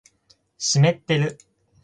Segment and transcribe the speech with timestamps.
[0.57, 1.37] 湿ってる